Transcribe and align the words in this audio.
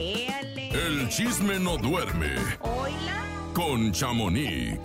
Éale. 0.00 0.70
El 0.70 1.08
chisme 1.08 1.58
no 1.58 1.76
duerme 1.76 2.34
Hola. 2.60 3.24
con 3.52 3.92
Chamonix. 3.92 4.78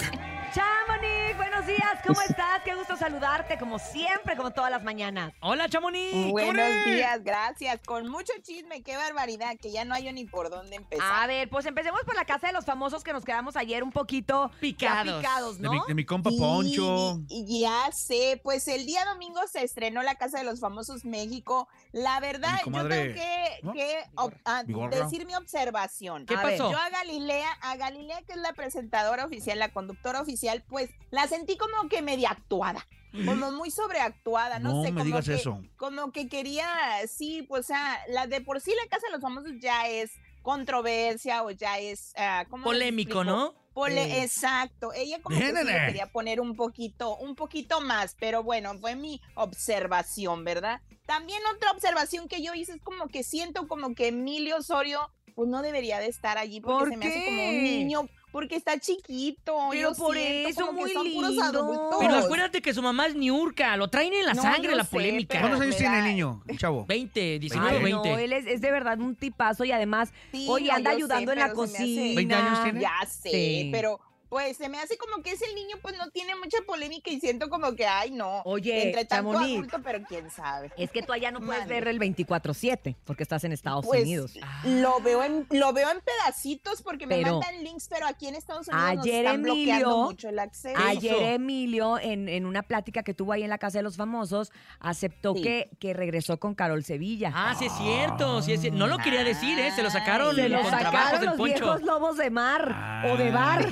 Días, 1.70 2.00
¿cómo 2.06 2.20
estás? 2.28 2.64
Qué 2.66 2.74
gusto 2.74 2.98
saludarte, 2.98 3.58
como 3.60 3.78
siempre, 3.80 4.36
como 4.36 4.52
todas 4.52 4.72
las 4.72 4.84
mañanas. 4.84 5.34
Hola, 5.42 5.70
Chamonix. 5.70 6.32
Buenos 6.32 6.86
días, 6.86 7.24
gracias. 7.24 7.80
Con 7.86 8.08
mucho 8.10 8.34
chisme, 8.42 8.82
qué 8.82 8.98
barbaridad, 8.98 9.56
que 9.62 9.72
ya 9.72 9.86
no 9.86 9.94
hay 9.94 10.12
ni 10.12 10.26
por 10.26 10.50
dónde 10.50 10.76
empezar. 10.78 11.06
A 11.24 11.28
ver, 11.28 11.48
pues 11.50 11.66
empecemos 11.68 12.02
por 12.06 12.16
la 12.16 12.26
casa 12.26 12.48
de 12.48 12.54
los 12.54 12.66
famosos 12.66 13.04
que 13.04 13.14
nos 13.14 13.24
quedamos 13.24 13.56
ayer 13.56 13.84
un 13.84 13.92
poquito 13.92 14.50
Picados. 14.60 15.18
picados 15.22 15.58
De 15.58 15.64
¿no? 15.64 15.72
mi, 15.74 15.80
de 15.88 15.94
mi 15.94 16.06
compa 16.06 16.32
Sí, 16.32 16.38
Poncho. 16.40 17.20
y 17.30 17.62
ya 17.62 17.92
sé, 17.92 18.42
pues 18.44 18.68
el 18.68 18.86
día 18.88 19.06
domingo 19.06 19.40
se 19.48 19.64
estrenó 19.64 20.02
la 20.02 20.16
Casa 20.16 20.40
de 20.40 20.46
los 20.46 20.60
Famosos 20.60 21.06
México. 21.06 21.68
La 21.92 22.20
verdad, 22.20 22.54
Mi 22.66 22.74
yo 22.74 22.88
tengo 22.88 23.14
que, 23.14 23.60
¿no? 23.64 23.74
que 23.74 24.04
ob- 24.16 24.40
ah, 24.46 24.64
decir 24.90 25.26
mi 25.28 25.36
observación. 25.36 26.26
¿Qué 26.26 26.34
A 26.36 26.44
ver, 26.44 26.58
pasó? 26.58 26.72
Yo 26.72 26.78
a 26.78 26.90
Galilea, 26.90 27.52
a 27.62 27.76
Galilea, 27.76 28.22
que 28.24 28.34
es 28.34 28.40
la 28.40 28.54
presentadora 28.54 29.26
oficial, 29.26 29.60
la 29.60 29.70
conductora 29.70 30.22
oficial, 30.22 30.64
pues 30.68 30.90
la 31.12 31.28
sentí 31.28 31.58
como 31.60 31.88
que 31.90 32.02
media 32.02 32.30
actuada. 32.32 32.88
Como 33.26 33.52
muy 33.52 33.72
sobreactuada, 33.72 34.60
no, 34.60 34.70
No 34.72 34.84
sé. 34.84 34.92
me 34.92 35.00
como 35.00 35.06
digas 35.06 35.26
que- 35.26 35.34
eso. 35.34 35.62
Como 35.78 36.12
que 36.12 36.28
quería, 36.30 36.68
sí, 37.08 37.42
pues, 37.42 37.62
o 37.66 37.68
sea, 37.68 38.00
la 38.08 38.28
de 38.28 38.40
por 38.42 38.62
sí 38.62 38.72
la 38.84 38.88
Casa 38.88 39.08
de 39.08 39.14
los 39.14 39.22
Famosos 39.22 39.52
ya 39.60 39.88
es 39.88 40.12
controversia 40.44 41.44
o 41.44 41.50
ya 41.52 41.80
es, 41.80 42.14
¿cómo 42.50 42.66
les 42.72 42.80
Polémico? 42.80 43.24
¿no? 43.24 43.54
Pole-. 43.74 44.22
Exacto. 44.24 44.92
Ella 44.94 45.20
como 45.22 45.38
que 45.38 45.48
sí 45.48 45.52
le 45.54 45.64
Nene. 45.64 45.86
quería 45.88 46.06
poner 46.12 46.40
un 46.42 46.56
poquito, 46.56 47.16
un 47.18 47.36
poquito 47.36 47.82
más, 47.82 48.16
pero 48.20 48.44
bueno, 48.44 48.78
fue 48.80 48.96
mi 48.96 49.22
observación, 49.36 50.44
¿verdad? 50.44 50.82
También 51.06 51.40
otra 51.56 51.72
observación 51.72 52.28
que 52.28 52.44
yo 52.44 52.54
hice 52.54 52.74
es 52.74 52.82
como 52.82 53.08
que 53.08 53.24
siento 53.24 53.68
como 53.68 53.96
que 53.96 54.08
Emilio 54.10 54.58
Osorio 54.58 55.10
pues 55.36 55.48
no 55.50 55.62
debería 55.62 56.00
de 56.00 56.08
estar 56.08 56.38
allí 56.38 56.60
porque 56.60 56.80
¿Por 56.80 56.90
se 56.90 56.98
me 56.98 57.08
hace 57.08 57.26
como 57.26 57.48
un 57.48 57.64
niño, 57.64 58.10
porque 58.32 58.56
está 58.56 58.78
chiquito. 58.80 59.58
Pero 59.72 59.92
yo 59.92 59.96
por 59.96 60.16
siento 60.16 60.50
eso, 60.50 60.74
muy 60.74 60.94
lindo. 60.94 61.98
Pero 62.00 62.16
acuérdate 62.16 62.62
que 62.62 62.74
su 62.74 62.82
mamá 62.82 63.08
es 63.08 63.16
Niurka. 63.16 63.76
Lo 63.78 63.88
traen 63.88 64.14
en 64.14 64.26
la 64.26 64.34
No, 64.34 64.42
sangre, 64.42 64.76
la 64.76 64.84
sé, 64.84 64.92
polémica. 64.92 65.40
¿Cuántos 65.40 65.62
años 65.62 65.78
tiene 65.78 66.00
el 66.00 66.06
niño, 66.06 66.44
chavo? 66.58 66.86
20, 66.86 67.40
19, 67.40 67.78
Ay, 67.78 67.84
20. 67.84 68.10
no, 68.12 68.18
él 68.18 68.34
es, 68.34 68.46
es 68.46 68.62
de 68.62 68.72
verdad 68.72 69.00
un 69.00 69.16
tipazo 69.16 69.64
y 69.66 69.72
además, 69.72 70.12
Sí, 70.32 70.46
oye, 70.50 70.68
no, 70.70 70.76
anda 70.76 70.92
ayudando 70.92 71.32
sé, 71.32 71.40
en 71.40 71.48
la 71.48 71.54
cocina. 71.54 72.16
20 72.16 72.36
años 72.36 72.64
tiene. 72.64 72.82
Ya 72.82 73.06
sé, 73.08 73.30
Sí. 73.32 73.70
pero 73.72 74.00
pues 74.30 74.58
se 74.58 74.70
me 74.70 74.80
hace 74.80 74.98
como 74.98 75.22
que 75.24 75.32
ese 75.32 75.46
niño 75.56 75.78
pues 75.82 75.98
no 75.98 76.10
tiene 76.12 76.36
mucha 76.36 76.58
polémica 76.68 77.10
y 77.12 77.20
siento 77.20 77.50
como 77.50 77.76
que, 77.76 77.86
ay, 77.88 78.12
no. 78.12 78.42
Oye, 78.46 78.88
entre 78.88 79.06
tanto 79.06 79.32
Chamonix. 79.34 79.58
adulto, 79.58 79.78
pero 79.84 80.00
quién 80.08 80.30
sabe. 80.30 80.72
Es 80.78 80.92
que 80.92 81.02
tú 81.02 81.12
allá 81.14 81.32
no 81.32 81.40
puedes 81.42 81.68
ver 81.68 81.88
el 81.88 82.00
24-7 82.00 82.96
porque 83.06 83.24
estás 83.24 83.44
en 83.44 83.52
Estados 83.52 83.86
Pues, 83.86 84.04
Unidos. 84.04 84.34
Lo 84.64 85.00
veo 85.02 85.24
en 85.24 85.48
lo 85.50 85.74
veo 85.74 85.90
en 85.92 86.00
pedacitos 86.02 86.82
porque 86.82 87.08
me 87.08 87.22
mandan 87.22 87.64
links, 87.64 87.88
pero 87.90 88.06
aquí 88.08 88.28
en 88.28 88.36
Estados 88.36 88.68
Unidos 88.68 88.96
nos 88.96 89.06
Ayer 89.06 89.26
están 89.26 89.42
bloqueando 89.44 89.86
Emilio- 89.90 90.04
mucho 90.06 90.30
el 90.30 90.40
acceso. 90.40 90.80
Ayer? 90.86 91.16
Emilio, 91.34 91.98
en, 92.00 92.30
en 92.30 92.46
una 92.46 92.62
plática 92.64 93.04
que 93.04 93.14
tuvo 93.14 93.34
ahí 93.34 93.44
en 93.44 93.50
la 93.50 93.58
Casa 93.58 93.80
de 93.80 93.84
los 93.84 93.98
Famosos, 93.98 94.52
aceptó 94.80 95.34
Sí. 95.36 95.42
que, 95.42 95.70
que 95.80 95.94
regresó 95.94 96.40
con 96.40 96.56
Carol 96.56 96.84
Sevilla. 96.84 97.32
Ah, 97.34 97.56
sí 97.58 97.66
es 97.66 97.74
cierto, 97.78 98.42
sí 98.42 98.54
es 98.54 98.62
cier- 98.64 98.74
No 98.74 98.88
lo 98.88 98.98
quería 99.00 99.24
decir, 99.24 99.58
¿eh? 99.60 99.72
Se 99.76 99.82
lo 99.84 99.90
sacaron 99.90 100.30
Ay, 100.30 100.44
Se 100.44 100.50
lo 100.50 100.64
sacaron 100.70 101.20
del 101.20 101.30
los 101.30 101.38
poncho. 101.38 101.54
viejos 101.56 101.82
lobos 101.82 102.18
de 102.18 102.30
mar 102.30 103.04
o 103.12 103.18
de 103.18 103.32
bar. 103.32 103.68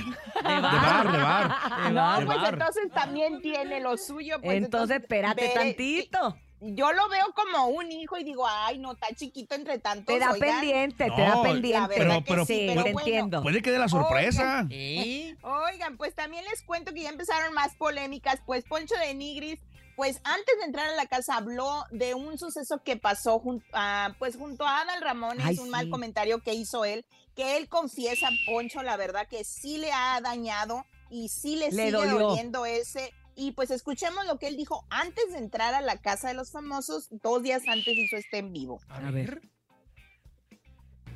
De 0.48 0.54
De 0.56 0.60
bar, 0.62 1.12
de 1.12 1.18
bar. 1.18 1.56
De 1.84 1.90
no, 1.90 2.00
bar. 2.00 2.24
pues 2.26 2.38
bar. 2.40 2.52
entonces 2.54 2.90
también 2.92 3.40
tiene 3.40 3.80
lo 3.80 3.96
suyo. 3.96 4.40
Pues, 4.42 4.56
entonces, 4.58 5.00
espérate 5.00 5.42
ve- 5.48 5.54
tantito. 5.54 6.36
Yo 6.60 6.92
lo 6.92 7.08
veo 7.08 7.24
como 7.36 7.66
un 7.68 7.92
hijo 7.92 8.18
y 8.18 8.24
digo, 8.24 8.44
ay, 8.48 8.78
no, 8.78 8.92
está 8.94 9.06
chiquito 9.14 9.54
entre 9.54 9.78
tantos. 9.78 10.06
Te 10.12 10.18
da 10.18 10.32
oigan. 10.32 10.58
pendiente, 10.58 11.04
te 11.08 11.22
da 11.22 11.36
la 11.36 11.42
pendiente. 11.42 11.98
verdad 12.00 12.24
que 12.24 12.44
sí, 12.46 12.64
pero 12.68 12.82
bueno. 12.82 12.98
entiendo. 12.98 13.42
Puede 13.42 13.62
que 13.62 13.70
dé 13.70 13.78
la 13.78 13.88
sorpresa. 13.88 14.66
¿Eh? 14.68 15.36
Oigan, 15.42 15.96
pues 15.96 16.16
también 16.16 16.44
les 16.50 16.62
cuento 16.62 16.92
que 16.92 17.02
ya 17.02 17.10
empezaron 17.10 17.54
más 17.54 17.76
polémicas, 17.76 18.40
pues 18.44 18.64
Poncho 18.64 18.96
de 18.96 19.14
Nigris, 19.14 19.60
pues 19.94 20.20
antes 20.24 20.58
de 20.58 20.64
entrar 20.64 20.88
a 20.88 20.96
la 20.96 21.06
casa 21.06 21.36
habló 21.36 21.84
de 21.92 22.14
un 22.14 22.36
suceso 22.38 22.82
que 22.84 22.96
pasó 22.96 23.38
junto 23.38 23.64
a, 23.72 24.16
pues 24.18 24.36
junto 24.36 24.66
a 24.66 24.80
Adal 24.80 25.00
Ramones, 25.00 25.46
Ay, 25.46 25.58
un 25.58 25.70
mal 25.70 25.88
comentario 25.90 26.40
que 26.40 26.54
hizo 26.54 26.84
él, 26.84 27.04
que 27.38 27.56
él 27.56 27.68
confiesa, 27.68 28.30
Poncho, 28.46 28.82
la 28.82 28.96
verdad 28.96 29.28
que 29.28 29.44
sí 29.44 29.78
le 29.78 29.92
ha 29.92 30.20
dañado 30.20 30.84
y 31.08 31.28
sí 31.28 31.54
le, 31.54 31.66
Le 31.70 31.86
sigue 31.86 31.90
dolió. 31.92 32.18
doliendo 32.18 32.66
ese. 32.66 33.14
Y 33.36 33.52
pues 33.52 33.70
escuchemos 33.70 34.26
lo 34.26 34.40
que 34.40 34.48
él 34.48 34.56
dijo 34.56 34.84
antes 34.90 35.30
de 35.30 35.38
entrar 35.38 35.72
a 35.72 35.80
la 35.80 35.98
casa 35.98 36.26
de 36.26 36.34
los 36.34 36.50
famosos, 36.50 37.06
dos 37.22 37.40
días 37.44 37.62
antes 37.68 37.96
hizo 37.96 38.16
este 38.16 38.38
en 38.38 38.52
vivo. 38.52 38.80
A 38.88 39.12
ver. 39.12 39.40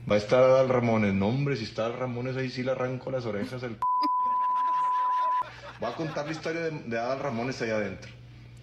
Va 0.08 0.14
a 0.14 0.18
estar 0.18 0.44
Adal 0.44 0.68
Ramones. 0.68 1.12
No, 1.12 1.26
hombre, 1.26 1.56
si 1.56 1.64
está 1.64 1.86
Adal 1.86 1.98
Ramones 1.98 2.36
ahí 2.36 2.50
sí 2.50 2.62
le 2.62 2.70
arranco 2.70 3.10
las 3.10 3.26
orejas 3.26 3.60
al... 3.64 3.76
Voy 5.80 5.90
a 5.90 5.96
contar 5.96 6.26
la 6.26 6.32
historia 6.32 6.60
de, 6.60 6.70
de 6.70 6.98
Adal 7.00 7.18
Ramones 7.18 7.60
ahí 7.62 7.70
adentro. 7.70 8.12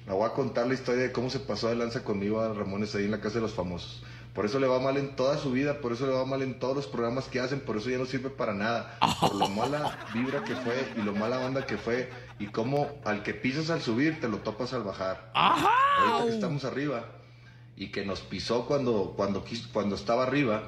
La 0.08 0.14
voy 0.14 0.28
a 0.28 0.34
contar 0.34 0.66
la 0.66 0.76
historia 0.76 1.04
de 1.04 1.12
cómo 1.12 1.30
se 1.30 1.42
pasó 1.42 1.68
de 1.68 1.76
lanza 1.76 2.06
conmigo 2.06 2.40
Adal 2.40 2.56
Ramones 2.56 2.96
ahí 2.96 3.04
en 3.04 3.12
la 3.12 3.20
casa 3.20 3.36
de 3.36 3.42
los 3.42 3.54
famosos. 3.54 4.02
Por 4.34 4.46
eso 4.46 4.60
le 4.60 4.68
va 4.68 4.80
mal 4.80 4.98
en 4.98 5.16
toda 5.16 5.38
su 5.38 5.52
vida, 5.52 5.82
por 5.82 5.92
eso 5.92 6.06
le 6.06 6.14
va 6.14 6.24
mal 6.26 6.42
en 6.44 6.60
todos 6.60 6.76
los 6.76 6.88
programas 6.88 7.26
que 7.28 7.40
hacen, 7.40 7.60
por 7.62 7.78
eso 7.78 7.90
ya 7.90 7.98
no 7.98 8.06
sirve 8.06 8.30
para 8.30 8.54
nada. 8.54 8.98
Por 9.20 9.36
lo 9.36 9.50
mala 9.50 9.98
vibra 10.14 10.44
que 10.44 10.56
fue 10.56 10.94
y 10.96 11.02
lo 11.02 11.14
mala 11.14 11.38
banda 11.40 11.66
que 11.66 11.78
fue 11.78 12.10
y 12.38 12.46
cómo 12.48 12.88
al 13.06 13.24
que 13.24 13.34
pisas 13.34 13.70
al 13.70 13.82
subir 13.82 14.22
te 14.22 14.28
lo 14.30 14.38
topas 14.38 14.72
al 14.74 14.84
bajar. 14.84 15.32
Ahorita 16.00 16.26
que 16.26 16.34
estamos 16.36 16.64
arriba 16.64 17.06
y 17.76 17.88
que 17.88 18.06
nos 18.06 18.22
pisó 18.22 18.66
cuando, 18.66 19.14
cuando, 19.18 19.44
cuando 19.74 19.96
estaba 19.96 20.24
arriba, 20.24 20.64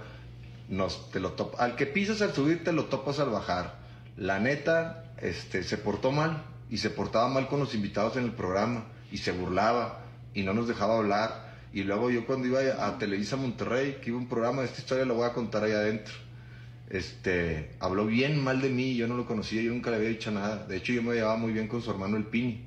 nos, 0.68 1.12
te 1.12 1.20
lo 1.20 1.34
top- 1.34 1.56
al 1.60 1.76
que 1.76 1.86
pisas 1.86 2.22
al 2.22 2.34
subir 2.34 2.64
te 2.64 2.74
lo 2.74 2.86
topas 2.86 3.20
al 3.20 3.30
bajar. 3.30 3.76
La 4.18 4.40
neta, 4.40 5.06
este, 5.18 5.64
se 5.64 5.78
portó 5.78 6.12
mal 6.12 6.44
y 6.70 6.80
se 6.80 6.90
portaba 6.90 7.28
mal 7.30 7.48
con 7.48 7.60
los 7.60 7.76
invitados 7.76 8.18
en 8.18 8.24
el 8.26 8.32
programa 8.32 8.86
y 9.12 9.18
se 9.20 9.32
burlaba 9.32 10.00
y 10.34 10.42
no 10.44 10.54
nos 10.54 10.68
dejaba 10.68 10.98
hablar. 10.98 11.51
Y 11.74 11.84
luego 11.84 12.12
yo 12.12 12.26
cuando 12.26 12.48
iba 12.48 12.60
a 12.86 12.98
Televisa 12.98 13.38
Monterrey, 13.38 14.00
que 14.02 14.10
iba 14.10 14.18
un 14.18 14.28
programa, 14.28 14.64
esta 14.64 14.80
historia 14.80 15.06
la 15.06 15.14
voy 15.14 15.26
a 15.26 15.34
contar 15.34 15.64
ahí 15.64 15.72
adentro. 15.72 16.14
Este, 16.90 17.72
habló 17.80 18.06
bien 18.06 18.44
mal 18.44 18.62
de 18.62 18.70
mí, 18.70 18.96
yo 18.96 19.08
no 19.08 19.16
lo 19.16 19.26
conocía, 19.26 19.62
yo 19.62 19.72
nunca 19.72 19.90
le 19.90 19.96
había 19.96 20.10
dicho 20.10 20.32
nada. 20.32 20.66
De 20.66 20.76
hecho, 20.76 20.92
yo 20.92 21.02
me 21.02 21.14
llevaba 21.14 21.38
muy 21.38 21.54
bien 21.54 21.70
con 21.70 21.82
su 21.82 21.90
hermano 21.90 22.18
el 22.18 22.26
Pini. 22.26 22.66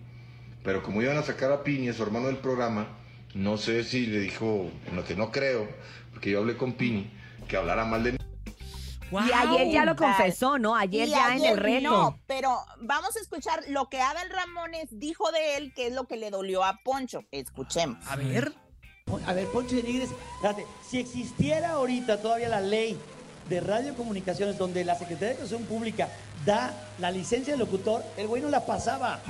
Pero 0.62 0.82
como 0.82 1.03
iban 1.03 1.19
a 1.19 1.22
sacar 1.22 1.53
a 1.53 1.62
Pini, 1.62 1.91
a 1.91 1.93
su 1.93 2.03
hermano 2.03 2.28
del 2.28 2.38
programa, 2.38 2.88
no 3.34 3.59
sé 3.59 3.84
si 3.84 4.06
le 4.06 4.20
dijo, 4.20 4.70
en 4.87 4.97
lo 4.97 5.04
que 5.04 5.14
no 5.14 5.31
creo, 5.31 5.69
porque 6.10 6.31
yo 6.31 6.38
hablé 6.38 6.56
con 6.56 6.72
Pini, 6.72 7.10
que 7.47 7.59
hablara 7.59 7.84
mal 7.84 8.03
de 8.03 8.12
mí. 8.12 8.19
Y 9.10 9.32
ayer 9.32 9.70
ya 9.70 9.84
lo 9.84 9.94
confesó, 9.94 10.59
¿no? 10.59 10.75
Ayer 10.75 11.09
ya 11.09 11.37
en 11.37 11.44
el 11.44 11.59
reto. 11.59 11.91
No, 11.91 12.20
pero 12.26 12.56
vamos 12.81 13.14
a 13.16 13.20
escuchar 13.20 13.62
lo 13.69 13.91
que 13.91 14.00
Adal 14.00 14.31
Ramones 14.31 14.88
dijo 14.91 15.31
de 15.31 15.59
él, 15.59 15.75
que 15.75 15.88
es 15.88 15.93
lo 15.93 16.06
que 16.06 16.16
le 16.16 16.31
dolió 16.31 16.64
a 16.64 16.81
Poncho. 16.82 17.20
Escuchemos. 17.31 17.98
A 18.09 18.16
ver. 18.16 18.54
A 19.26 19.32
ver, 19.32 19.47
Poncho 19.48 19.76
de 19.76 19.82
Nigres, 19.82 20.10
espérate, 20.37 20.66
si 20.87 20.98
existiera 20.98 21.72
ahorita 21.72 22.20
todavía 22.20 22.48
la 22.48 22.60
ley 22.60 22.98
de 23.48 23.60
radiocomunicaciones 23.60 24.59
donde 24.59 24.84
la 24.84 24.94
Secretaría 24.94 25.28
de 25.28 25.34
Educación 25.34 25.62
Pública 25.65 26.09
da 26.44 26.72
la 26.98 27.10
licencia 27.10 27.53
de 27.54 27.59
locutor, 27.59 28.03
el 28.16 28.26
güey 28.26 28.43
no 28.43 28.48
la 28.48 28.64
pasaba. 28.64 29.20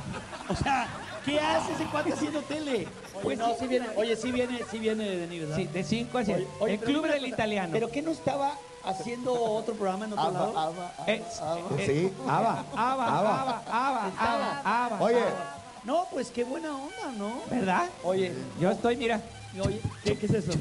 O 0.49 0.55
sea, 0.57 0.89
¿qué 1.25 1.39
hace 1.41 1.73
ese 1.73 1.85
cuate 1.87 2.13
haciendo 2.13 2.41
tele? 2.43 2.87
Oye, 3.23 3.37
no, 3.37 3.55
sí 3.59 3.67
viene, 3.67 3.87
oye, 3.97 4.17
sí 4.17 4.31
viene, 4.33 4.61
sí 4.71 4.79
viene 4.79 5.05
de 5.05 5.27
Nigres, 5.27 5.49
¿verdad? 5.51 5.65
Sí, 5.65 5.67
de 5.73 5.85
5 5.85 6.19
a 6.19 6.25
7. 6.25 6.41
Oye, 6.41 6.49
oye, 6.61 6.75
el 6.75 6.81
Club 6.81 7.03
del 7.05 7.15
cosa, 7.15 7.27
Italiano. 7.27 7.73
¿Pero 7.73 7.91
qué 7.91 8.03
no 8.03 8.11
estaba 8.13 8.57
haciendo 8.85 9.33
otro 9.33 9.75
programa 9.75 10.05
en 10.07 10.13
otro 10.13 10.31
lado? 10.31 10.75
Eh, 11.07 11.23
eh, 11.79 11.85
Sí, 11.87 12.13
Ava. 12.29 12.65
Ava, 12.77 13.19
Ava. 13.19 13.41
Ava, 13.41 13.63
Ava, 13.69 14.13
Ava, 14.19 14.85
Ava. 14.87 15.01
Oye, 15.01 15.21
No, 15.85 16.07
pues 16.11 16.31
qué 16.31 16.45
buena 16.45 16.75
onda, 16.75 17.13
¿no? 17.19 17.43
¿Verdad? 17.51 17.89
Oye, 18.05 18.33
Yo 18.61 18.71
estoy, 18.71 18.97
mira, 18.97 19.21
oye, 19.61 19.81
¿qué, 20.05 20.17
qué 20.17 20.27
es 20.27 20.35
eso? 20.35 20.53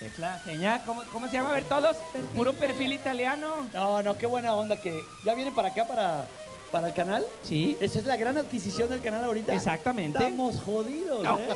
es 0.00 0.18
la 0.18 0.38
señal. 0.44 0.80
¿Cómo, 0.86 1.02
cómo 1.12 1.26
se 1.26 1.32
llama? 1.34 1.50
A 1.50 1.54
ver, 1.54 1.64
todos. 1.64 1.96
Puro 2.34 2.52
perfil 2.52 2.92
italiano. 2.92 3.68
No, 3.74 4.02
no, 4.02 4.16
qué 4.16 4.26
buena 4.26 4.54
onda 4.54 4.80
que 4.80 4.98
ya 5.24 5.34
viene 5.34 5.50
para 5.50 5.68
acá, 5.68 5.86
para, 5.88 6.24
para 6.70 6.88
el 6.88 6.94
canal. 6.94 7.24
Sí, 7.42 7.76
Esa 7.80 7.98
es 7.98 8.04
la 8.06 8.16
gran 8.16 8.38
adquisición 8.38 8.88
del 8.90 9.00
canal 9.00 9.24
ahorita. 9.24 9.52
exactamente. 9.54 10.18
Estamos 10.18 10.60
jodidos, 10.62 11.24
¿eh? 11.40 11.48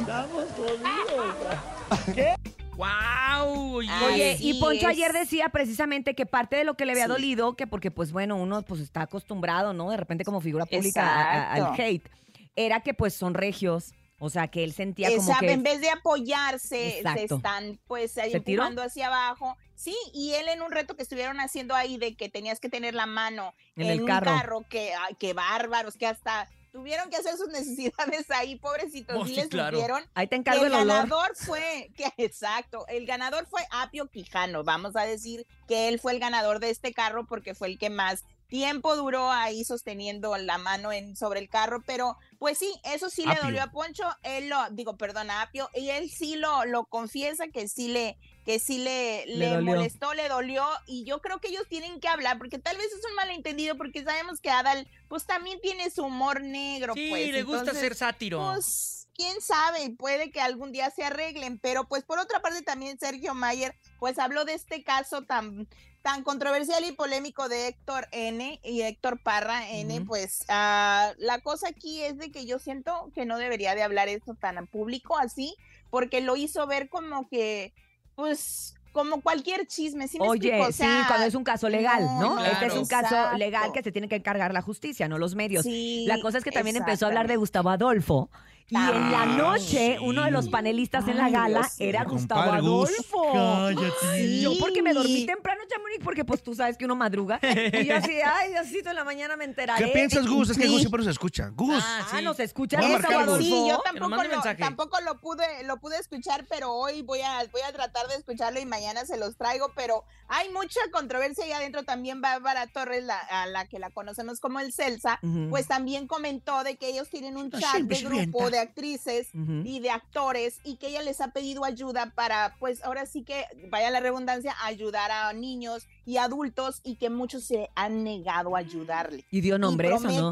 Estamos 0.00 0.44
jodidos. 0.56 2.36
¡Wow! 2.76 3.74
Oye, 3.76 4.32
Así 4.34 4.50
y 4.50 4.60
Poncho 4.60 4.88
es. 4.88 4.96
ayer 4.96 5.12
decía 5.12 5.50
precisamente 5.50 6.14
que 6.14 6.24
parte 6.24 6.56
de 6.56 6.64
lo 6.64 6.74
que 6.74 6.86
le 6.86 6.92
había 6.92 7.04
Sí. 7.04 7.10
dolido, 7.10 7.54
que 7.54 7.66
porque 7.66 7.90
pues 7.90 8.10
bueno, 8.10 8.36
uno 8.36 8.62
pues 8.62 8.80
está 8.80 9.02
acostumbrado, 9.02 9.74
¿no? 9.74 9.90
De 9.90 9.98
repente 9.98 10.24
como 10.24 10.40
figura 10.40 10.64
pública 10.64 11.02
a- 11.06 11.42
a- 11.42 11.52
al 11.54 11.74
hate, 11.78 12.08
era 12.56 12.80
que 12.80 12.94
pues 12.94 13.12
son 13.14 13.34
regios, 13.34 13.92
o 14.22 14.30
sea, 14.30 14.48
que 14.48 14.62
él 14.62 14.72
sentía 14.74 15.08
como 15.16 15.30
Esa- 15.32 15.40
que... 15.40 15.50
En 15.50 15.62
vez 15.62 15.80
de 15.80 15.88
apoyarse, 15.90 17.02
se 17.14 17.24
están 17.24 17.80
pues 17.86 18.16
empujando 18.16 18.82
hacia 18.82 19.06
abajo. 19.08 19.56
Sí, 19.74 19.96
y 20.12 20.34
él 20.34 20.48
en 20.48 20.60
un 20.62 20.70
reto 20.70 20.94
que 20.94 21.02
estuvieron 21.02 21.40
haciendo 21.40 21.74
ahí 21.74 21.96
de 21.96 22.14
que 22.14 22.28
tenías 22.28 22.60
que 22.60 22.68
tener 22.68 22.94
la 22.94 23.06
mano 23.06 23.54
En 23.76 23.86
en, 23.86 23.90
el 23.92 24.00
un 24.02 24.06
carro. 24.06 24.26
carro, 24.26 24.64
que, 24.68 24.92
ay, 24.94 25.14
que 25.18 25.32
bárbaros, 25.32 25.96
que 25.96 26.06
hasta 26.06 26.48
tuvieron 26.70 27.08
que 27.10 27.16
hacer 27.16 27.36
sus 27.36 27.48
necesidades 27.52 28.30
ahí, 28.30 28.56
pobrecitos, 28.56 29.16
Oh, 29.18 29.24
sí 29.26 29.34
les 29.36 29.48
claro. 29.48 29.80
Ahí 30.14 30.26
te 30.26 30.36
encargo 30.36 30.66
el 30.66 30.72
el 30.72 30.80
olor. 30.80 30.86
ganador 30.86 31.32
fue, 31.34 31.90
que, 31.96 32.12
exacto, 32.22 32.86
el 32.88 33.06
ganador 33.06 33.46
fue 33.46 33.62
Apio 33.70 34.06
Quijano. 34.10 34.64
Vamos 34.64 34.96
a 34.96 35.02
decir 35.02 35.46
que 35.66 35.88
él 35.88 35.98
fue 35.98 36.12
el 36.12 36.20
ganador 36.20 36.60
de 36.60 36.68
este 36.70 36.92
carro 36.92 37.26
porque 37.26 37.54
fue 37.54 37.68
el 37.68 37.78
que 37.78 37.88
más 37.90 38.24
tiempo 38.50 38.94
duró 38.96 39.30
ahí 39.30 39.64
sosteniendo 39.64 40.36
la 40.36 40.58
mano 40.58 40.92
en, 40.92 41.16
sobre 41.16 41.40
el 41.40 41.48
carro, 41.48 41.82
pero 41.86 42.18
pues 42.38 42.58
sí, 42.58 42.70
eso 42.84 43.08
sí 43.08 43.24
le 43.24 43.32
Apio. 43.32 43.44
dolió 43.44 43.62
a 43.62 43.70
Poncho, 43.70 44.04
él 44.22 44.50
lo, 44.50 44.58
digo, 44.72 44.96
perdón, 44.98 45.30
a 45.30 45.40
Apio, 45.42 45.70
y 45.74 45.88
él 45.88 46.10
sí 46.10 46.36
lo, 46.36 46.64
lo 46.66 46.84
confiesa 46.84 47.48
que 47.48 47.68
sí 47.68 47.88
le, 47.88 48.18
que 48.44 48.58
sí 48.58 48.78
le, 48.78 49.24
Le 49.26 49.58
molestó, 49.60 50.12
le 50.14 50.28
dolió, 50.28 50.66
y 50.86 51.04
yo 51.04 51.20
creo 51.22 51.40
que 51.40 51.48
ellos 51.48 51.66
tienen 51.68 52.00
que 52.00 52.08
hablar, 52.08 52.36
porque 52.38 52.58
tal 52.58 52.76
vez 52.76 52.86
es 52.86 53.04
un 53.08 53.14
malentendido, 53.14 53.76
porque 53.76 54.04
sabemos 54.04 54.40
que 54.40 54.50
Adal, 54.50 54.86
pues 55.08 55.24
también 55.26 55.60
tiene 55.60 55.88
su 55.90 56.04
humor 56.04 56.42
negro, 56.42 56.94
Sí, 56.94 57.08
pues. 57.08 57.30
le 57.32 57.42
gusta 57.44 57.72
ser 57.72 57.94
sátiro. 57.94 58.38
pues, 58.52 59.08
quién 59.14 59.40
sabe, 59.42 59.90
puede 59.98 60.30
que 60.30 60.40
algún 60.40 60.72
día 60.72 60.90
se 60.90 61.04
arreglen, 61.04 61.58
pero 61.58 61.86
pues 61.88 62.04
por 62.04 62.18
otra 62.18 62.40
parte 62.40 62.62
también 62.62 62.98
Sergio 62.98 63.34
Mayer 63.34 63.76
pues 63.98 64.18
habló 64.18 64.46
de 64.46 64.54
este 64.54 64.82
caso 64.82 65.22
tan 65.22 65.68
tan 66.02 66.22
controversial 66.22 66.84
y 66.84 66.92
polémico 66.92 67.48
de 67.48 67.68
Héctor 67.68 68.08
N 68.12 68.58
y 68.62 68.82
Héctor 68.82 69.20
Parra 69.22 69.68
N, 69.70 70.00
pues 70.02 70.44
ah, 70.48 71.12
la 71.18 71.40
cosa 71.40 71.68
aquí 71.68 72.02
es 72.02 72.16
de 72.18 72.30
que 72.30 72.46
yo 72.46 72.58
siento 72.58 73.10
que 73.14 73.26
no 73.26 73.38
debería 73.38 73.74
de 73.74 73.82
hablar 73.82 74.08
esto 74.08 74.34
tan 74.34 74.56
en 74.58 74.66
público 74.66 75.18
así, 75.18 75.56
porque 75.90 76.20
lo 76.20 76.36
hizo 76.36 76.66
ver 76.66 76.88
como 76.88 77.28
que, 77.28 77.74
pues, 78.14 78.74
como 78.92 79.20
cualquier 79.20 79.66
chisme, 79.66 80.08
¿sí 80.08 80.18
me 80.18 80.28
Oye, 80.28 80.58
sí, 80.72 80.84
cuando 81.06 81.26
es 81.26 81.34
un 81.34 81.44
caso 81.44 81.68
legal, 81.68 82.02
¿no? 82.18 82.36
no, 82.36 82.44
Este 82.44 82.66
es 82.66 82.74
un 82.74 82.86
caso 82.86 83.14
exacto. 83.14 83.38
legal 83.38 83.72
que 83.72 83.82
se 83.82 83.92
tiene 83.92 84.08
que 84.08 84.16
encargar 84.16 84.52
la 84.52 84.62
justicia, 84.62 85.06
no 85.08 85.18
los 85.18 85.34
medios. 85.34 85.64
Sí, 85.64 86.04
La 86.08 86.20
cosa 86.20 86.38
es 86.38 86.44
que 86.44 86.50
también 86.50 86.76
empezó 86.76 87.06
a 87.06 87.08
hablar 87.08 87.28
de. 87.28 87.36
Gustavo 87.36 87.70
Adolfo. 87.70 88.30
Y 88.70 88.76
en 88.76 89.10
la 89.12 89.22
Ah, 89.22 89.26
noche, 89.26 89.96
sí. 89.98 90.04
uno 90.04 90.22
de 90.24 90.30
los 90.30 90.48
panelistas 90.48 91.06
en 91.08 91.16
la 91.18 91.28
gala 91.28 91.60
Dios 91.60 91.74
era 91.80 92.04
Gustavo. 92.04 92.52
Adolfo. 92.52 93.32
Cállate. 93.32 94.40
Yo 94.40 94.52
porque 94.58 94.82
me 94.82 94.92
dormí 94.94 95.26
temprano, 95.26 95.60
Chamonix, 95.68 96.02
porque 96.02 96.24
pues 96.24 96.42
tú 96.42 96.54
sabes 96.54 96.76
que 96.76 96.84
uno 96.84 96.94
madruga. 96.96 97.38
Y 97.42 97.84
yo 97.84 97.96
así, 97.96 98.12
ay, 98.24 98.50
Diosito, 98.52 98.90
en 98.90 98.96
la 98.96 99.04
mañana 99.04 99.36
me 99.36 99.44
enteraré. 99.44 99.84
¿Qué 99.84 99.90
piensas, 99.92 100.26
Gus? 100.26 100.50
Es 100.50 100.58
que. 100.58 100.68
Gus 100.68 100.80
siempre 100.80 101.02
se 101.04 101.10
escucha. 101.10 101.50
Gus. 101.54 101.82
Ah, 101.84 102.06
Ah, 102.12 102.16
sí. 102.18 102.24
nos 102.24 102.38
escucha 102.40 102.78
Voy 102.78 102.86
a 102.92 102.94
Gustavo 102.94 103.14
marcar, 103.14 103.34
Gus. 103.36 103.44
Sí, 103.44 103.50
yo. 103.50 103.64
Que 103.66 103.70
nos 103.72 103.82
tampoco 103.84 104.08
mande 104.10 104.24
lo, 104.28 104.34
mensaje. 104.34 104.62
tampoco 104.62 105.00
lo 105.00 105.20
pude, 105.20 105.64
lo 105.64 105.76
pude 105.78 105.98
escuchar, 105.98 106.46
pero 106.48 106.72
hoy 106.72 107.02
voy 107.02 107.20
a, 107.20 107.38
voy 107.52 107.62
a 107.62 107.72
tratar 107.72 108.06
de 108.08 108.14
escucharlo 108.16 108.60
y 108.60 108.66
mañana 108.66 109.04
se 109.04 109.16
los 109.18 109.36
traigo. 109.36 109.72
Pero 109.74 110.04
hay 110.28 110.48
mucha 110.50 110.80
controversia 110.92 111.44
ahí 111.44 111.52
adentro. 111.52 111.82
También 111.82 112.20
Bárbara 112.20 112.66
Torres, 112.68 113.04
la, 113.04 113.18
a 113.18 113.46
la 113.46 113.66
que 113.66 113.78
la 113.78 113.90
conocemos 113.90 114.40
como 114.40 114.60
el 114.60 114.72
Celsa, 114.72 115.18
pues 115.50 115.66
también 115.66 116.06
comentó 116.06 116.62
de 116.64 116.76
que 116.76 116.88
ellos 116.88 117.08
tienen 117.10 117.36
un 117.36 117.50
chat 117.50 117.62
siempre 117.72 117.96
de 117.98 118.02
grupo 118.04 118.38
avienta. 118.46 118.59
De 118.60 118.68
actrices 118.68 119.28
y 119.64 119.80
de 119.80 119.90
actores 119.90 120.60
y 120.64 120.76
que 120.76 120.88
ella 120.88 121.02
les 121.02 121.20
ha 121.20 121.32
pedido 121.32 121.64
ayuda 121.64 122.12
para, 122.14 122.56
pues 122.58 122.84
ahora 122.84 123.06
sí 123.06 123.22
que, 123.22 123.44
vaya 123.70 123.90
la 123.90 124.00
redundancia, 124.00 124.54
ayudar 124.62 125.10
a 125.10 125.32
niños 125.32 125.86
y 126.04 126.18
adultos 126.18 126.80
y 126.84 126.96
que 126.96 127.10
muchos 127.10 127.44
se 127.44 127.70
han 127.74 128.04
negado 128.04 128.56
a 128.56 128.60
ayudarle. 128.60 129.24
¿Y 129.30 129.40
dio 129.40 129.56
Y 129.56 129.58
nombre 129.58 129.88
eso, 129.88 130.10
no? 130.10 130.30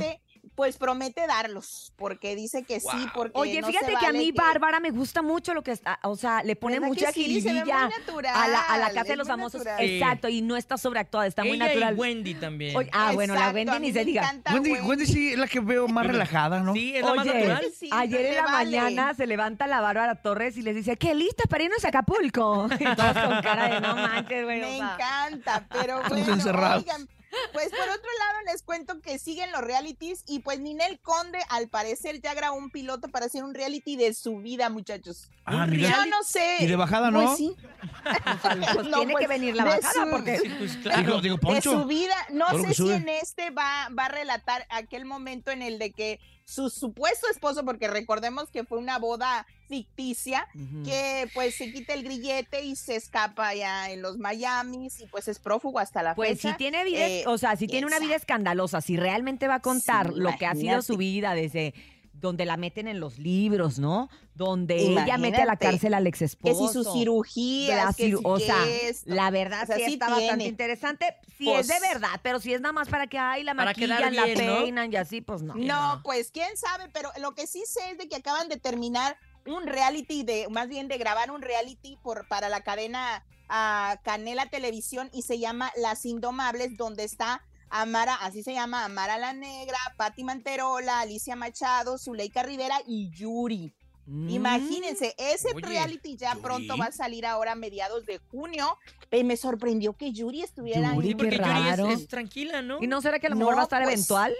Pues 0.58 0.76
promete 0.76 1.24
darlos, 1.28 1.92
porque 1.94 2.34
dice 2.34 2.64
que 2.64 2.80
sí, 2.80 2.88
porque 3.14 3.30
Oye, 3.38 3.60
no 3.60 3.68
fíjate 3.68 3.92
se 3.92 3.96
que 3.96 4.06
a 4.06 4.12
mí 4.12 4.32
Bárbara 4.32 4.80
me 4.80 4.90
gusta 4.90 5.22
mucho 5.22 5.54
lo 5.54 5.62
que 5.62 5.70
está, 5.70 6.00
o 6.02 6.16
sea, 6.16 6.42
le 6.42 6.56
pone 6.56 6.80
¿Verdad 6.80 6.86
que 6.96 7.00
mucha 7.00 7.12
sí? 7.12 7.40
Se 7.40 7.46
ve 7.48 7.54
muy 7.54 7.62
jiribilla 7.62 7.88
natural, 7.96 8.34
a 8.36 8.48
la, 8.48 8.60
a 8.62 8.78
la 8.78 8.90
casa 8.90 9.04
de 9.04 9.16
los 9.16 9.28
famosos. 9.28 9.64
natural. 9.64 9.88
Exacto, 9.88 10.28
y 10.28 10.42
no 10.42 10.56
está 10.56 10.76
sobreactuada, 10.76 11.28
está 11.28 11.44
muy 11.44 11.58
natural. 11.58 11.94
y 11.94 11.96
Wendy 12.00 12.34
también. 12.34 12.76
Oye, 12.76 12.90
ah, 12.92 13.12
bueno, 13.14 13.34
la 13.36 13.50
Wendy 13.50 13.78
ni 13.78 13.92
se 13.92 14.00
me 14.00 14.04
diga. 14.04 14.22
encanta 14.22 14.52
Wendy, 14.52 14.72
Wendy. 14.72 14.88
Wendy 14.88 15.06
sí 15.06 15.32
es 15.32 15.38
la 15.38 15.46
que 15.46 15.60
veo 15.60 15.86
más 15.86 16.04
relajada, 16.08 16.58
¿no? 16.58 16.74
Sí, 16.74 16.96
es 16.96 17.04
la 17.04 17.14
más 17.14 17.24
Oye, 17.24 17.34
natural. 17.34 17.64
Sí, 17.78 17.88
ayer 17.92 18.20
no 18.22 18.26
en 18.26 18.34
la 18.34 18.42
vale. 18.42 18.76
mañana 18.80 19.14
se 19.14 19.26
levanta 19.28 19.68
la 19.68 19.80
Bárbara 19.80 20.16
Torres 20.16 20.56
y 20.56 20.62
les 20.62 20.74
dice, 20.74 20.96
qué 20.96 21.14
lista 21.14 21.44
para 21.48 21.62
irnos 21.62 21.84
a 21.84 21.88
Acapulco. 21.88 22.68
Y 22.80 22.84
todos 22.96 23.12
con 23.16 23.42
cara 23.42 23.68
de 23.74 23.80
no 23.80 23.94
manches, 23.94 24.42
güey. 24.44 24.60
o 24.60 24.66
Me 24.66 24.76
sea. 24.78 24.94
encanta, 24.94 25.66
pero 25.70 25.98
Estamos 26.02 26.18
bueno, 26.18 26.34
encerrados. 26.34 26.82
oigan, 26.82 27.08
pues 27.52 27.68
por 27.70 27.80
otro 27.88 28.10
lado 28.18 28.38
les 28.46 28.62
cuento 28.62 29.00
que 29.00 29.18
siguen 29.18 29.52
los 29.52 29.60
realities 29.60 30.22
y 30.26 30.40
pues 30.40 30.60
Ninel 30.60 30.98
Conde 31.00 31.38
al 31.50 31.68
parecer 31.68 32.20
ya 32.20 32.34
grabó 32.34 32.56
un 32.56 32.70
piloto 32.70 33.08
para 33.08 33.26
hacer 33.26 33.44
un 33.44 33.54
reality 33.54 33.96
de 33.96 34.14
su 34.14 34.38
vida, 34.38 34.70
muchachos. 34.70 35.30
Ah, 35.44 35.64
Un 35.64 35.70
mira. 35.70 35.90
Yo 35.90 36.06
no 36.06 36.22
sé. 36.22 36.56
Y 36.60 36.66
de 36.66 36.76
bajada, 36.76 37.10
¿no? 37.10 37.24
Pues 37.24 37.36
sí. 37.38 37.56
Pues 38.74 38.88
No, 38.88 38.98
tiene 38.98 39.12
pues, 39.12 39.22
que 39.22 39.28
venir 39.28 39.56
la 39.56 39.64
bajada 39.64 40.04
su- 40.04 40.10
porque... 40.10 40.38
Sí, 40.38 40.48
pues 40.58 40.76
claro. 40.78 41.00
Digo, 41.02 41.20
digo, 41.20 41.36
de 41.36 41.40
Poncho. 41.42 41.72
su 41.72 41.84
vida. 41.86 42.14
No 42.30 42.46
sé 42.62 42.74
si 42.74 42.90
en 42.90 43.08
este 43.08 43.50
va, 43.50 43.88
va 43.96 44.06
a 44.06 44.08
relatar 44.08 44.66
aquel 44.70 45.04
momento 45.04 45.50
en 45.50 45.62
el 45.62 45.78
de 45.78 45.92
que 45.92 46.20
su 46.44 46.70
supuesto 46.70 47.26
esposo, 47.30 47.64
porque 47.64 47.88
recordemos 47.88 48.50
que 48.50 48.64
fue 48.64 48.78
una 48.78 48.98
boda 48.98 49.46
ficticia, 49.68 50.46
que 50.84 51.28
pues 51.34 51.54
se 51.56 51.72
quita 51.72 51.94
el 51.94 52.02
grillete 52.02 52.64
y 52.64 52.74
se 52.76 52.96
escapa 52.96 53.54
ya 53.54 53.90
en 53.90 54.02
los 54.02 54.18
Miamis 54.18 55.00
y 55.00 55.06
pues 55.06 55.28
es 55.28 55.38
prófugo 55.38 55.78
hasta 55.78 56.02
la 56.02 56.14
Pues 56.14 56.30
fecha. 56.40 56.52
si 56.52 56.56
tiene 56.56 56.84
vida, 56.84 57.06
Eh, 57.06 57.24
o 57.26 57.38
sea, 57.38 57.54
si 57.56 57.66
tiene 57.66 57.86
una 57.86 57.98
vida 58.00 58.16
escandalosa, 58.16 58.80
si 58.80 58.96
realmente 58.96 59.46
va 59.46 59.56
a 59.56 59.60
contar 59.60 60.08
Sí, 60.12 60.20
lo 60.20 60.36
que 60.38 60.46
ha 60.46 60.54
sido 60.54 60.82
su 60.82 60.96
vida 60.96 61.34
desde 61.34 61.74
donde 62.14 62.44
la 62.46 62.56
meten 62.56 62.88
en 62.88 62.98
los 62.98 63.18
libros, 63.20 63.78
¿no? 63.78 64.08
Donde 64.34 64.76
ella 64.76 65.18
mete 65.18 65.40
a 65.40 65.46
la 65.46 65.56
cárcel 65.56 65.94
al 65.94 66.04
ex 66.04 66.18
que 66.18 66.24
esposo. 66.24 66.66
si 66.66 66.72
sus 66.72 66.92
cirugías, 66.92 67.84
la 67.86 67.92
que 67.92 68.06
si 68.08 68.14
o 68.20 68.34
que 68.36 68.44
sea, 68.44 68.68
esto. 68.82 69.14
la 69.14 69.30
verdad 69.30 69.62
O 69.62 69.66
sea, 69.66 69.76
sí, 69.76 69.84
sí 69.84 69.92
está 69.92 70.08
bastante 70.10 70.44
interesante. 70.46 71.14
Si 71.36 71.44
Pues- 71.44 71.60
es 71.60 71.80
de 71.80 71.88
verdad, 71.88 72.18
pero 72.24 72.40
si 72.40 72.52
es 72.52 72.60
nada 72.60 72.72
más 72.72 72.88
para 72.88 73.06
que 73.06 73.18
ay 73.18 73.44
la 73.44 73.54
maquillan, 73.54 74.16
la 74.16 74.24
bien, 74.24 74.46
¿no? 74.46 74.56
peinan 74.58 74.92
y 74.92 74.96
así, 74.96 75.20
pues 75.20 75.42
no. 75.42 75.54
No, 75.54 76.00
pues 76.02 76.32
quién 76.32 76.56
sabe, 76.56 76.88
pero 76.92 77.08
lo 77.20 77.36
que 77.36 77.46
sí 77.46 77.62
sé 77.66 77.92
es 77.92 77.98
de 77.98 78.08
que 78.08 78.16
acaban 78.16 78.48
de 78.48 78.56
terminar 78.56 79.16
un 79.50 79.66
reality 79.66 80.22
de, 80.22 80.48
más 80.50 80.68
bien 80.68 80.88
de 80.88 80.98
grabar 80.98 81.30
un 81.30 81.42
reality 81.42 81.96
por 82.02 82.26
para 82.28 82.48
la 82.48 82.62
cadena 82.62 83.24
ah, 83.48 83.98
Canela 84.04 84.46
Televisión 84.50 85.10
y 85.12 85.22
se 85.22 85.38
llama 85.38 85.72
Las 85.76 86.04
Indomables, 86.04 86.76
donde 86.76 87.04
está 87.04 87.42
Amara, 87.70 88.14
así 88.14 88.42
se 88.42 88.54
llama, 88.54 88.84
Amara 88.84 89.18
la 89.18 89.32
Negra, 89.32 89.78
Patti 89.96 90.24
Manterola, 90.24 91.00
Alicia 91.00 91.36
Machado, 91.36 91.98
Zuleika 91.98 92.42
Rivera 92.42 92.76
y 92.86 93.10
Yuri. 93.10 93.74
Mm. 94.06 94.30
Imagínense, 94.30 95.14
ese 95.18 95.48
Oye, 95.54 95.66
reality 95.66 96.16
ya 96.16 96.30
Yuri. 96.32 96.42
pronto 96.42 96.78
va 96.78 96.86
a 96.86 96.92
salir 96.92 97.26
ahora 97.26 97.52
a 97.52 97.54
mediados 97.56 98.06
de 98.06 98.18
junio. 98.30 98.78
Y 99.10 99.22
me 99.22 99.36
sorprendió 99.36 99.92
que 99.92 100.12
Yuri 100.12 100.42
estuviera 100.42 100.94
Yuri, 100.94 101.08
ahí. 101.08 101.14
Porque 101.14 101.36
Yuri 101.36 101.92
es- 101.92 102.00
es, 102.00 102.08
tranquila, 102.08 102.62
¿no? 102.62 102.78
¿Y 102.80 102.86
no 102.86 103.02
será 103.02 103.18
que 103.18 103.26
a 103.26 103.30
lo 103.30 103.36
No, 103.36 103.40
mejor 103.40 103.56
va 103.56 103.60
a 103.60 103.64
estar 103.64 103.82
pues, 103.82 103.94
eventual? 103.94 104.34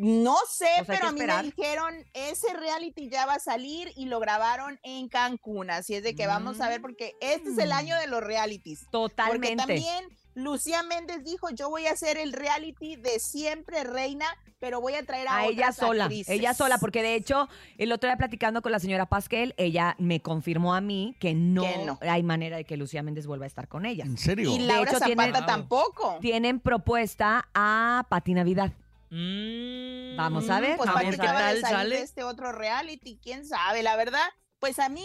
No 0.00 0.36
sé, 0.48 0.66
Pues 0.86 0.98
pero 0.98 1.08
a 1.08 1.12
mí 1.12 1.20
me 1.20 1.42
dijeron, 1.42 1.94
ese 2.14 2.54
reality 2.54 3.10
ya 3.10 3.26
va 3.26 3.34
a 3.34 3.38
salir 3.38 3.92
y 3.96 4.06
lo 4.06 4.18
grabaron 4.18 4.80
en 4.82 5.08
Cancún, 5.08 5.70
así 5.70 5.94
es 5.94 6.02
de 6.02 6.14
que 6.14 6.26
vamos 6.26 6.60
a 6.62 6.68
ver, 6.70 6.80
porque 6.80 7.14
este 7.20 7.50
es 7.50 7.58
el 7.58 7.70
año 7.70 7.94
de 7.98 8.06
los 8.06 8.22
realities. 8.22 8.86
Porque 8.90 9.14
Totalmente. 9.14 9.56
también 9.56 10.04
Lucía 10.34 10.82
Méndez 10.82 11.22
dijo, 11.24 11.50
yo 11.50 11.68
voy 11.68 11.86
a 11.86 11.92
hacer 11.92 12.16
el 12.16 12.32
reality 12.32 12.96
de 12.96 13.18
siempre 13.18 13.84
reina, 13.84 14.24
pero 14.58 14.80
voy 14.80 14.94
a 14.94 15.04
traer 15.04 15.28
a, 15.28 15.36
a 15.38 15.46
ella 15.46 15.72
sola, 15.72 16.04
actrices". 16.04 16.34
ella 16.34 16.54
sola, 16.54 16.78
porque 16.78 17.02
de 17.02 17.14
hecho, 17.14 17.48
el 17.76 17.92
otro 17.92 18.08
día 18.08 18.16
platicando 18.16 18.62
con 18.62 18.72
la 18.72 18.78
señora 18.78 19.04
Pasquel, 19.06 19.54
ella 19.58 19.96
me 19.98 20.20
confirmó 20.22 20.72
a 20.74 20.80
mí 20.80 21.14
que 21.18 21.34
no, 21.34 21.62
Que 21.62 21.84
no. 21.84 21.98
hay 22.00 22.22
manera 22.22 22.56
de 22.56 22.64
que 22.64 22.78
Lucía 22.78 23.02
Méndez 23.02 23.26
vuelva 23.26 23.44
a 23.44 23.48
estar 23.48 23.68
con 23.68 23.84
ella. 23.84 24.04
¿En 24.04 24.16
serio? 24.16 24.50
Y 24.50 24.58
De 24.60 24.64
Laura 24.64 24.90
hecho, 24.90 24.98
Zapata 25.00 25.44
tampoco. 25.44 26.18
Tienen 26.22 26.58
propuesta 26.60 27.48
a 27.52 28.06
Pati 28.08 28.32
Navidad. 28.32 28.72
Mm, 29.10 30.16
Vamos 30.16 30.48
a 30.50 30.60
ver, 30.60 30.76
Pues 30.76 30.88
vamos 30.92 31.18
a 31.18 31.32
ver. 31.32 31.60
salir 31.60 31.60
sale. 31.62 31.96
de 31.96 32.02
este 32.02 32.24
otro 32.24 32.52
reality, 32.52 33.18
quién 33.22 33.44
sabe, 33.46 33.82
la 33.82 33.96
verdad. 33.96 34.26
Pues 34.58 34.78
a 34.78 34.88
mí, 34.90 35.04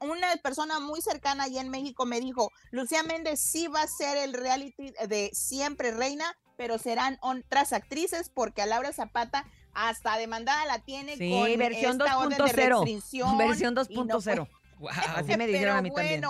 una 0.00 0.34
persona 0.42 0.80
muy 0.80 1.02
cercana 1.02 1.44
allá 1.44 1.60
en 1.60 1.68
México 1.68 2.06
me 2.06 2.20
dijo, 2.20 2.50
Lucía 2.70 3.02
Méndez 3.02 3.38
sí 3.40 3.66
va 3.68 3.82
a 3.82 3.86
ser 3.86 4.16
el 4.16 4.32
reality 4.32 4.92
de 5.08 5.30
Siempre 5.34 5.90
Reina, 5.90 6.34
pero 6.56 6.78
serán 6.78 7.18
otras 7.20 7.72
actrices 7.74 8.30
porque 8.30 8.62
a 8.62 8.66
Laura 8.66 8.92
Zapata 8.94 9.44
hasta 9.74 10.16
demandada 10.16 10.64
la 10.66 10.78
tiene 10.78 11.16
Sí, 11.16 11.30
con 11.30 11.58
versión 11.58 12.00
esta 12.00 12.16
orden 12.18 12.38
de 12.38 12.44
2.0. 12.44 12.68
restricción 12.80 13.36
Versión 13.38 13.74
y 13.90 13.96
no 13.96 14.04
2.0. 14.20 14.48
Wow. 14.78 14.90
Así 15.16 15.36
me 15.36 15.46
dijeron 15.46 15.62
pero 15.62 15.74
a 15.76 15.82
mí 15.82 15.90
también. 15.90 16.20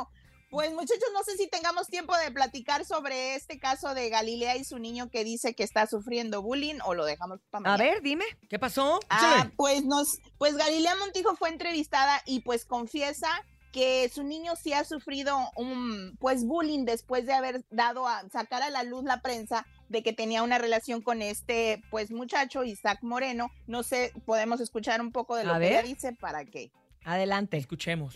Pues 0.55 0.73
muchachos, 0.73 1.09
no 1.13 1.25
sé 1.25 1.37
si 1.37 1.49
tengamos 1.49 1.89
tiempo 1.89 2.17
de 2.17 2.31
platicar 2.31 2.85
sobre 2.85 3.35
este 3.35 3.59
caso 3.59 3.93
de 3.93 4.09
Galilea 4.09 4.57
y 4.57 4.63
su 4.63 4.79
niño 4.79 5.11
que 5.11 5.25
dice 5.25 5.55
que 5.57 5.65
está 5.65 5.89
sufriendo 5.89 6.43
bullying 6.43 6.79
o 6.85 6.95
lo 6.95 7.05
dejamos 7.05 7.41
para 7.51 7.75
A 7.75 7.77
ver, 7.77 8.03
dime. 8.03 8.25
¿Qué 8.49 8.61
pasó? 8.61 9.01
Ah, 9.11 9.51
pues 9.57 9.85
nos, 9.85 10.21
pues 10.39 10.57
Galilea 10.57 10.95
Montijo 10.95 11.35
fue 11.35 11.49
entrevistada 11.49 12.23
y 12.25 12.43
pues 12.43 12.65
confiesa 12.67 13.29
que 13.73 14.09
su 14.09 14.23
niño 14.23 14.53
sí 14.55 14.73
ha 14.73 14.85
sufrido 14.85 15.37
un 15.57 16.17
pues 16.21 16.45
bullying 16.45 16.85
después 16.85 17.27
de 17.27 17.33
haber 17.33 17.65
dado 17.71 18.07
a 18.07 18.23
sacar 18.31 18.63
a 18.63 18.71
la 18.71 18.85
luz 18.85 19.03
la 19.03 19.23
prensa 19.23 19.67
de 19.89 20.05
que 20.05 20.13
tenía 20.13 20.45
una 20.45 20.59
relación 20.59 21.03
con 21.03 21.21
este 21.21 21.83
pues 21.91 22.13
muchacho 22.13 22.63
Isaac 22.63 23.01
Moreno. 23.03 23.51
No 23.67 23.83
sé, 23.83 24.13
podemos 24.25 24.61
escuchar 24.61 25.01
un 25.01 25.11
poco 25.11 25.35
de 25.35 25.43
lo 25.43 25.55
A 25.55 25.59
que 25.59 25.67
ella 25.67 25.77
ver. 25.79 25.87
dice 25.87 26.13
para 26.13 26.45
que 26.45 26.71
Adelante. 27.05 27.57
Escuchemos. 27.57 28.15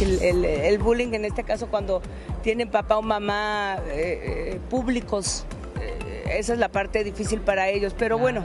El, 0.00 0.22
el- 0.22 0.44
el 0.44 0.78
bullying 0.78 1.12
en 1.14 1.24
este 1.24 1.44
caso 1.44 1.68
cuando 1.68 2.02
tienen 2.42 2.70
papá 2.70 2.98
o 2.98 3.02
mamá 3.02 3.78
eh, 3.88 4.52
eh, 4.54 4.60
públicos, 4.70 5.44
eh, 5.80 6.36
esa 6.38 6.52
es 6.52 6.58
la 6.58 6.68
parte 6.68 7.02
difícil 7.04 7.40
para 7.40 7.68
ellos. 7.68 7.94
Pero 7.98 8.16
bueno, 8.18 8.44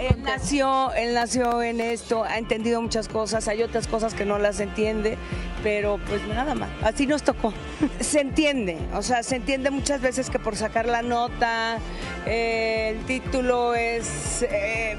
Él 0.00 0.22
nació, 0.22 0.92
él 0.94 1.12
nació 1.14 1.62
en 1.62 1.80
esto, 1.80 2.24
ha 2.24 2.38
entendido 2.38 2.80
muchas 2.80 3.08
cosas, 3.08 3.46
hay 3.48 3.62
otras 3.62 3.86
cosas 3.88 4.14
que 4.14 4.24
no 4.24 4.38
las 4.38 4.58
entiende, 4.60 5.18
pero 5.62 5.98
pues 6.08 6.22
nada 6.28 6.54
más, 6.54 6.70
así 6.82 7.06
nos 7.06 7.22
tocó. 7.22 7.52
Se 8.00 8.20
entiende, 8.20 8.78
o 8.94 9.02
sea, 9.02 9.22
se 9.22 9.36
entiende 9.36 9.70
muchas 9.70 10.00
veces 10.00 10.30
que 10.30 10.38
por 10.38 10.56
sacar 10.56 10.86
la 10.86 11.02
nota, 11.02 11.78
eh, 12.26 12.94
el 12.96 13.04
título 13.04 13.74
es 13.74 14.42
eh, 14.48 14.96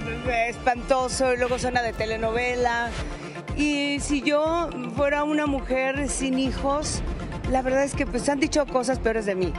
espantoso 0.49 1.33
y 1.33 1.37
luego 1.37 1.57
suena 1.57 1.81
de 1.81 1.93
telenovela. 1.93 2.89
Y 3.57 3.99
si 3.99 4.21
yo 4.21 4.69
fuera 4.95 5.23
una 5.23 5.45
mujer 5.45 6.09
sin 6.09 6.39
hijos, 6.39 7.01
la 7.51 7.61
verdad 7.61 7.83
es 7.83 7.93
que 7.93 8.05
pues 8.05 8.27
han 8.29 8.39
dicho 8.39 8.65
cosas 8.65 8.99
peores 8.99 9.25
de 9.25 9.35
mí 9.35 9.53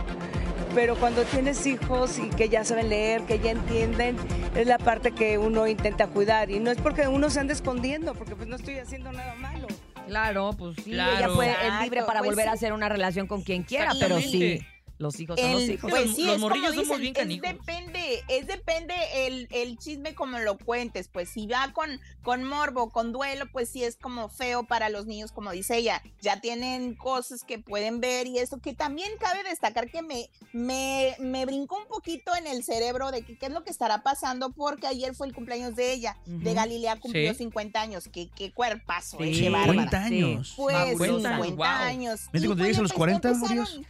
pero 0.75 0.97
cuando 0.97 1.23
tienes 1.23 1.67
hijos 1.67 2.19
y 2.19 2.29
que 2.31 2.49
ya 2.49 2.65
saben 2.65 2.89
leer, 2.89 3.23
que 3.23 3.39
ya 3.39 3.53
entienden, 3.53 4.17
es 4.57 4.67
la 4.67 4.79
parte 4.79 5.13
que 5.13 5.39
uno 5.39 5.67
intenta 5.69 6.09
cuidar. 6.09 6.51
Y 6.51 6.59
no 6.59 6.71
es 6.71 6.79
porque 6.79 7.07
uno 7.07 7.31
se 7.31 7.41
ande 7.41 7.53
escondiendo, 7.53 8.15
porque 8.15 8.35
pues 8.35 8.49
no 8.49 8.57
estoy 8.57 8.79
haciendo 8.79 9.13
nada 9.13 9.35
malo. 9.37 9.69
Claro, 10.07 10.51
pues 10.59 10.77
sí, 10.85 10.91
Claro. 10.91 11.17
ella 11.17 11.29
fue 11.31 11.51
es 11.51 11.83
libre 11.83 12.03
para 12.03 12.21
pues 12.21 12.33
volver 12.33 12.49
a 12.49 12.53
hacer 12.53 12.73
una 12.73 12.89
relación 12.89 13.27
con 13.27 13.43
quien 13.43 13.63
quiera, 13.63 13.93
pero 13.99 14.21
sí. 14.21 14.61
Los 14.99 15.19
hijos 15.21 15.39
son 15.41 15.53
los 15.53 15.63
hijos. 15.63 15.91
pues 15.91 16.07
Los- 16.07 16.17
sí, 16.17 16.23
los 16.23 16.37
es 16.37 16.41
como 16.41 16.49
morrillos 16.49 16.75
somos 16.75 17.01
dicen, 17.01 17.01
bien 17.01 17.13
es 17.17 17.19
canijos. 17.43 17.67
depende, 17.67 18.25
es 18.29 18.47
depende 18.47 18.95
el, 19.27 19.49
el 19.51 19.79
chisme 19.79 20.15
como 20.15 20.39
lo 20.39 20.57
cuentes, 20.59 21.09
pues 21.09 21.29
si 21.29 21.47
va 21.47 21.73
con, 21.73 22.01
con 22.23 22.45
morbo, 22.45 22.91
con 22.91 23.13
duelo, 23.13 23.47
pues 23.53 23.69
sí 23.69 23.83
es 23.85 23.97
como 23.97 24.29
feo 24.29 24.65
para 24.65 24.89
los 24.89 25.07
niños, 25.07 25.33
como 25.33 25.51
dice 25.51 25.77
ella, 25.77 26.03
ya 26.21 26.41
tienen 26.41 26.95
cosas 26.95 27.43
que 27.45 27.59
pueden 27.59 28.01
ver 28.01 28.27
y 28.27 28.39
eso, 28.39 28.59
que 28.61 28.75
también 28.75 29.11
cabe 29.19 29.43
destacar 29.43 29.91
que 29.91 30.03
me, 30.03 30.31
me, 30.53 31.17
me 31.19 31.45
brincó 31.47 31.77
un 31.79 31.87
poquito 31.89 32.35
en 32.37 32.47
el 32.47 32.63
cerebro 32.63 33.11
de 33.11 33.23
que 33.23 33.37
qué 33.37 33.47
es 33.47 33.53
lo 33.53 33.65
que 33.65 33.71
estará 33.71 34.03
pasando, 34.03 34.51
porque 34.53 34.87
ayer 34.87 35.15
fue 35.15 35.27
el 35.27 35.35
cumpleaños 35.35 35.75
de 35.77 35.93
ella, 35.93 36.17
de. 36.27 36.55
Galilea 36.55 37.01
cumplió 37.01 37.33
Sí. 37.33 37.39
50 37.39 37.81
años, 37.81 38.09
qué, 38.13 38.29
qué 38.35 38.53
cuerpazo, 38.53 39.19
eh, 39.21 39.35
Sí. 39.35 39.41
qué 39.43 39.51
bárbara. 39.51 39.73
50 39.73 40.05
años. 40.05 40.55
Pues 40.57 40.77
Fabulosa. 40.77 41.31
50 41.43 41.55
Wow. 41.57 41.65
años. 41.89 42.21
Y, 42.21 42.27
cuando 42.31 42.49
pues, 42.49 42.59
llegues 42.59 42.79
a 42.79 42.83
los 42.83 42.91
empe- 42.93 42.97
40, 42.97 43.29
empezaron- 43.31 43.59
Urias. 43.59 43.81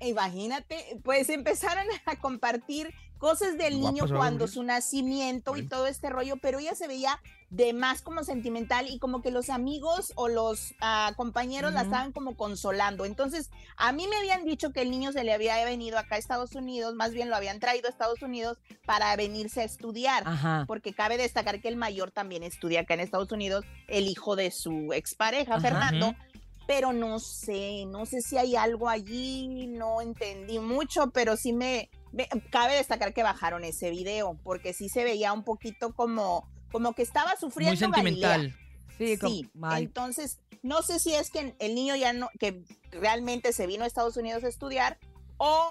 Imagínate, 0.00 1.00
pues 1.04 1.28
empezaron 1.28 1.84
a 2.06 2.16
compartir 2.16 2.92
cosas 3.18 3.58
del 3.58 3.80
niño 3.80 4.06
cuando 4.08 4.48
su 4.48 4.62
nacimiento 4.62 5.56
y 5.56 5.68
todo 5.68 5.86
este 5.86 6.08
rollo, 6.08 6.38
pero 6.38 6.58
ella 6.58 6.74
se 6.74 6.88
veía 6.88 7.20
de 7.50 7.72
más 7.74 8.00
como 8.00 8.24
sentimental 8.24 8.86
y 8.88 8.98
como 8.98 9.20
que 9.20 9.30
los 9.30 9.50
amigos 9.50 10.12
o 10.14 10.28
los 10.28 10.72
ah, 10.80 11.12
compañeros 11.16 11.74
la 11.74 11.82
estaban 11.82 12.12
como 12.12 12.34
consolando. 12.36 13.04
Entonces, 13.04 13.50
a 13.76 13.92
mí 13.92 14.06
me 14.08 14.16
habían 14.16 14.44
dicho 14.46 14.72
que 14.72 14.80
el 14.80 14.90
niño 14.90 15.12
se 15.12 15.22
le 15.22 15.34
había 15.34 15.62
venido 15.64 15.98
acá 15.98 16.14
a 16.14 16.18
Estados 16.18 16.54
Unidos, 16.54 16.94
más 16.94 17.12
bien 17.12 17.28
lo 17.28 17.36
habían 17.36 17.60
traído 17.60 17.88
a 17.88 17.90
Estados 17.90 18.22
Unidos 18.22 18.58
para 18.86 19.14
venirse 19.16 19.60
a 19.60 19.64
estudiar 19.64 20.22
Ajá. 20.24 20.64
porque 20.66 20.94
cabe 20.94 21.18
destacar 21.18 21.60
que 21.60 21.68
el 21.68 21.76
mayor 21.76 22.12
también 22.12 22.42
estudia 22.42 22.80
acá 22.80 22.94
en 22.94 23.00
Estados 23.00 23.32
Unidos, 23.32 23.66
el 23.88 24.06
hijo 24.06 24.34
de 24.34 24.50
su 24.50 24.92
expareja, 24.94 25.56
Ajá. 25.56 25.60
Fernando, 25.60 26.14
pero 26.70 26.92
no 26.92 27.18
sé, 27.18 27.84
no 27.86 28.06
sé 28.06 28.20
si 28.20 28.38
hay 28.38 28.54
algo 28.54 28.88
allí, 28.88 29.66
no 29.66 30.00
entendí 30.00 30.60
mucho, 30.60 31.10
pero 31.10 31.36
sí 31.36 31.52
me, 31.52 31.90
me- 32.12 32.28
cabe 32.52 32.76
destacar 32.76 33.12
que 33.12 33.24
bajaron 33.24 33.64
ese 33.64 33.90
video, 33.90 34.38
porque 34.44 34.72
sí 34.72 34.88
se 34.88 35.02
veía 35.02 35.32
un 35.32 35.42
poquito 35.42 35.92
como, 35.96 36.48
como 36.70 36.92
que 36.92 37.02
estaba 37.02 37.34
sufriendo 37.34 37.72
Muy 37.72 37.76
sentimental. 37.76 38.30
Galilea. 38.30 38.56
Sí, 38.96 39.16
Sí, 39.20 39.50
entonces 39.78 40.38
no 40.62 40.82
sé 40.82 41.00
si 41.00 41.12
es 41.12 41.32
que 41.32 41.56
el 41.58 41.74
niño 41.74 41.96
ya 41.96 42.12
no, 42.12 42.28
que 42.38 42.62
realmente 42.92 43.52
se 43.52 43.66
vino 43.66 43.82
a 43.82 43.88
Estados 43.88 44.16
Unidos 44.16 44.44
a 44.44 44.48
estudiar 44.48 44.96
o 45.38 45.70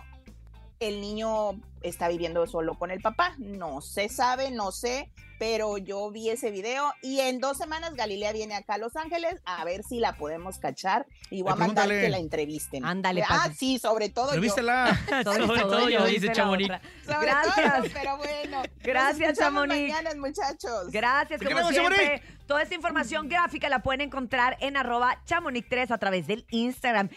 el 0.80 1.02
niño 1.02 1.60
está 1.82 2.08
viviendo 2.08 2.46
solo 2.48 2.78
con 2.78 2.92
el 2.92 3.02
papá. 3.02 3.36
No 3.38 3.82
se 3.82 4.10
sabe, 4.10 4.52
no 4.52 4.72
sé, 4.72 5.12
pero 5.40 5.78
yo 5.78 6.12
vi 6.12 6.30
ese 6.30 6.52
video 6.52 6.94
y 7.02 7.22
en 7.22 7.40
dos 7.40 7.58
semanas 7.58 7.94
Galilea 7.96 8.34
viene 8.34 8.56
acá 8.56 8.74
a 8.74 8.78
Los 8.78 8.96
Ángeles 8.98 9.36
a 9.46 9.64
ver 9.64 9.84
si 9.84 10.00
la 10.00 10.18
podemos 10.18 10.58
cachar 10.60 11.06
y 11.30 11.42
voy 11.42 11.54
a 11.54 11.56
mandar 11.56 11.88
que 11.88 12.10
la 12.10 12.18
entrevisten. 12.18 12.84
Ándale, 12.86 13.24
Ah, 13.28 13.50
sí, 13.56 13.80
sobre 13.80 14.10
todo 14.10 14.36
yo. 14.36 14.42
Sobre 14.52 15.24
Sobre 15.24 15.62
todo 15.62 15.70
todo 15.70 15.90
yo, 15.90 16.06
dice 16.06 16.32
Chamonix. 16.32 16.70
Sobre 17.06 17.20
Gracias. 17.26 17.56
todo, 17.56 17.84
pero 17.94 18.18
bueno. 18.18 18.62
Gracias, 18.84 19.38
Chamonix. 19.38 19.94
mañana, 19.94 20.10
muchachos. 20.20 20.92
Gracias, 20.92 21.40
como 21.42 21.50
queremos, 21.50 21.74
siempre. 21.74 22.22
Toda 22.46 22.64
esta 22.64 22.74
información 22.74 23.30
gráfica 23.30 23.70
la 23.70 23.84
pueden 23.84 24.02
encontrar 24.02 24.58
en 24.60 24.76
arroba 24.76 25.22
chamonix3 25.28 25.92
a 25.92 25.98
través 26.00 26.26
del 26.26 26.46
Instagram. 26.50 27.10